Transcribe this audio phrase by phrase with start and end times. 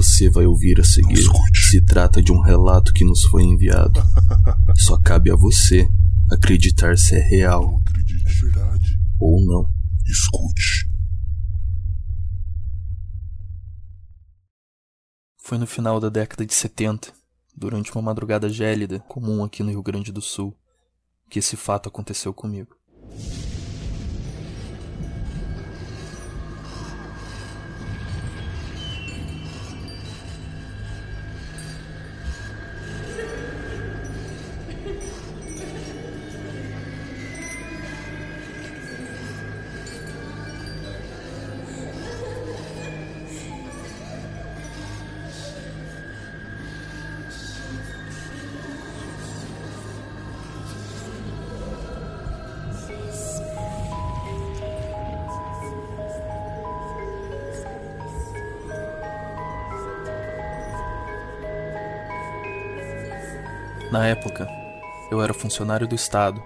[0.00, 1.22] você vai ouvir a seguir
[1.54, 4.00] se trata de um relato que nos foi enviado.
[4.78, 5.86] Só cabe a você
[6.32, 7.82] acreditar se é real.
[7.86, 8.24] Acredite.
[8.26, 8.98] É verdade.
[9.20, 9.68] Ou não.
[10.06, 10.88] Escute.
[15.36, 17.12] Foi no final da década de 70,
[17.54, 20.56] durante uma madrugada gélida comum aqui no Rio Grande do Sul,
[21.28, 22.74] que esse fato aconteceu comigo.
[63.90, 64.48] Na época,
[65.10, 66.40] eu era funcionário do Estado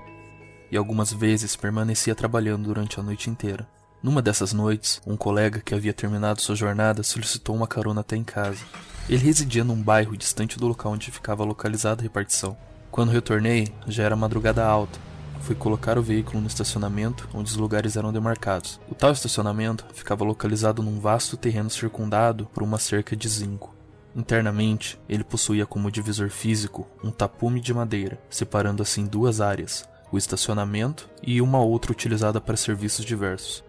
[0.72, 3.68] e algumas vezes permanecia trabalhando durante a noite inteira.
[4.02, 8.24] Numa dessas noites, um colega que havia terminado sua jornada solicitou uma carona até em
[8.24, 8.64] casa.
[9.10, 12.56] Ele residia num bairro distante do local onde ficava localizada a repartição.
[12.90, 14.98] Quando retornei, já era madrugada alta.
[15.42, 18.80] Fui colocar o veículo no estacionamento, onde os lugares eram demarcados.
[18.88, 23.73] O tal estacionamento ficava localizado num vasto terreno circundado por uma cerca de zinco.
[24.14, 30.16] Internamente, ele possuía como divisor físico um tapume de madeira, separando assim duas áreas, o
[30.16, 33.64] estacionamento e uma outra utilizada para serviços diversos.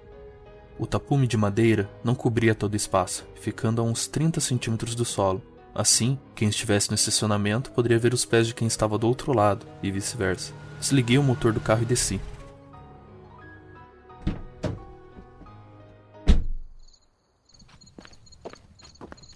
[0.77, 5.05] O tapume de madeira não cobria todo o espaço, ficando a uns 30 centímetros do
[5.05, 5.41] solo.
[5.73, 9.65] Assim, quem estivesse no estacionamento poderia ver os pés de quem estava do outro lado,
[9.81, 10.53] e vice-versa.
[10.79, 12.19] Desliguei o motor do carro e desci.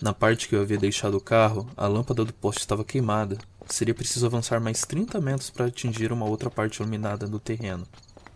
[0.02, 3.38] Na parte que eu havia deixado o carro, a lâmpada do poste estava queimada.
[3.68, 7.86] Seria preciso avançar mais 30 metros para atingir uma outra parte iluminada do terreno.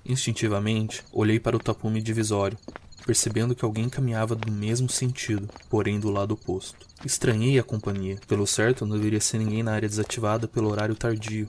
[0.06, 2.57] Instintivamente, olhei para o tapume divisório,
[3.06, 6.85] percebendo que alguém caminhava no mesmo sentido, porém do lado oposto.
[7.06, 8.19] Estranhei a companhia.
[8.28, 11.47] Pelo certo, não deveria ser ninguém na área desativada pelo horário tardio.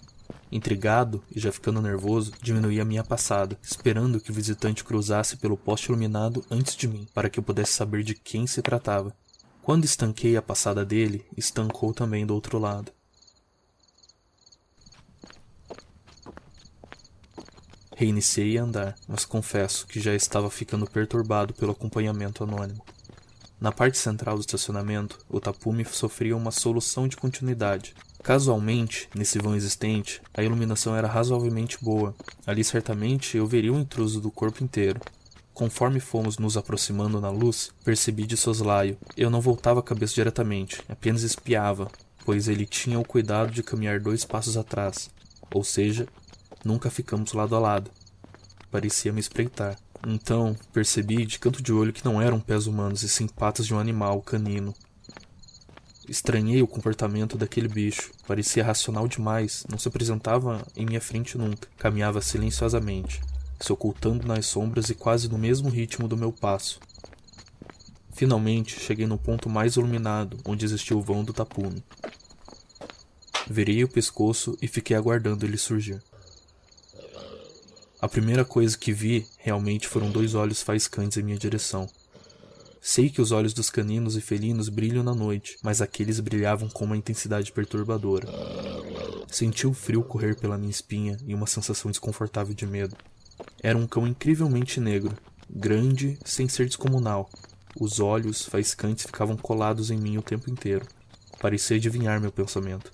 [0.51, 5.57] Intrigado e já ficando nervoso, diminuí a minha passada, esperando que o visitante cruzasse pelo
[5.57, 9.13] poste iluminado antes de mim, para que eu pudesse saber de quem se tratava.
[9.65, 12.93] Quando estanquei a passada dele, estancou também do outro lado.
[17.97, 22.85] Reiniciei a andar, mas confesso que já estava ficando perturbado pelo acompanhamento anônimo.
[23.59, 27.95] Na parte central do estacionamento, o tapume sofria uma solução de continuidade.
[28.23, 32.15] Casualmente, nesse vão existente, a iluminação era razoavelmente boa.
[32.47, 35.01] Ali certamente eu veria o intruso do corpo inteiro,
[35.55, 38.99] Conforme fomos nos aproximando na luz, percebi de soslaio.
[39.17, 41.89] Eu não voltava a cabeça diretamente, apenas espiava,
[42.25, 45.09] pois ele tinha o cuidado de caminhar dois passos atrás.
[45.55, 46.09] Ou seja,
[46.65, 47.89] nunca ficamos lado a lado.
[48.69, 49.79] Parecia me espreitar.
[50.05, 53.73] Então, percebi de canto de olho que não eram pés humanos e sim patas de
[53.73, 54.75] um animal canino.
[56.09, 58.11] Estranhei o comportamento daquele bicho.
[58.27, 61.69] Parecia racional demais, não se apresentava em minha frente nunca.
[61.79, 63.21] Caminhava silenciosamente
[63.61, 66.81] se ocultando nas sombras e quase no mesmo ritmo do meu passo.
[68.13, 71.83] Finalmente cheguei no ponto mais iluminado, onde existia o vão do tapume.
[73.51, 76.01] Virei o pescoço e fiquei aguardando ele surgir.
[78.01, 81.89] A primeira coisa que vi realmente foram dois olhos faiscantes em minha direção.
[82.81, 86.85] Sei que os olhos dos caninos e felinos brilham na noite, mas aqueles brilhavam com
[86.85, 88.29] uma intensidade perturbadora.
[89.27, 92.95] Senti o frio correr pela minha espinha e uma sensação desconfortável de medo.
[93.65, 95.17] Era um cão incrivelmente negro,
[95.49, 97.31] grande sem ser descomunal.
[97.81, 100.87] Os olhos faiscantes ficavam colados em mim o tempo inteiro.
[101.41, 102.93] Parecia adivinhar meu pensamento.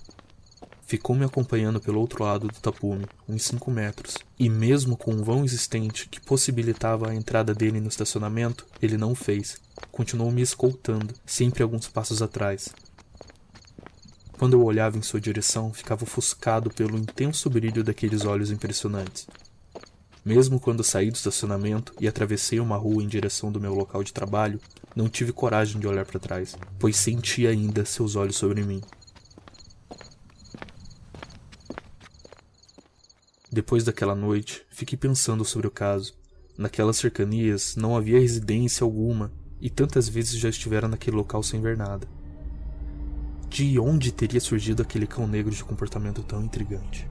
[0.87, 5.21] Ficou me acompanhando pelo outro lado do tapume, uns cinco metros, e mesmo com um
[5.21, 9.57] vão existente que possibilitava a entrada dele no estacionamento, ele não o fez.
[9.91, 12.69] Continuou me escoltando, sempre alguns passos atrás.
[14.39, 19.27] Quando eu olhava em sua direção, ficava ofuscado pelo intenso brilho daqueles olhos impressionantes.
[20.23, 24.13] Mesmo quando saí do estacionamento e atravessei uma rua em direção do meu local de
[24.13, 24.59] trabalho,
[24.95, 28.81] não tive coragem de olhar para trás, pois senti ainda seus olhos sobre mim.
[33.51, 36.13] Depois daquela noite, fiquei pensando sobre o caso.
[36.57, 41.75] Naquelas cercanias não havia residência alguma e tantas vezes já estivera naquele local sem ver
[41.75, 42.07] nada.
[43.49, 47.10] De onde teria surgido aquele cão negro de comportamento tão intrigante?